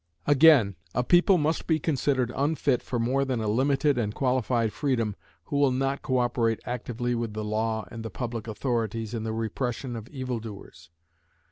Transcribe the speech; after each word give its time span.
Again, 0.25 0.77
a 0.95 1.03
people 1.03 1.37
must 1.37 1.67
be 1.67 1.77
considered 1.79 2.31
unfit 2.35 2.81
for 2.81 2.97
more 2.97 3.23
than 3.23 3.39
a 3.39 3.47
limited 3.47 3.99
and 3.99 4.15
qualified 4.15 4.73
freedom 4.73 5.15
who 5.43 5.57
will 5.57 5.69
not 5.69 6.01
co 6.01 6.17
operate 6.17 6.59
actively 6.65 7.13
with 7.13 7.33
the 7.35 7.43
law 7.45 7.85
and 7.91 8.03
the 8.03 8.09
public 8.09 8.47
authorities 8.47 9.13
in 9.13 9.21
the 9.21 9.31
repression 9.31 9.95
of 9.95 10.09
evil 10.09 10.39
doers. 10.39 10.89